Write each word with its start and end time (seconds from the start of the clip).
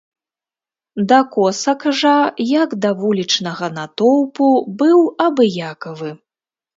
Да 1.09 1.17
косак 1.33 1.81
жа, 1.99 2.13
як 2.51 2.73
да 2.85 2.89
вулічнага 3.01 3.69
натоўпу, 3.75 4.47
быў 4.81 5.05
абыякавы. 5.27 6.09